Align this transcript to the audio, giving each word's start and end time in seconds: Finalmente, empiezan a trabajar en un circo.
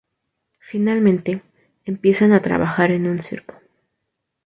Finalmente, 0.57 1.43
empiezan 1.85 2.31
a 2.31 2.41
trabajar 2.41 2.89
en 2.89 3.05
un 3.05 3.21
circo. 3.21 3.53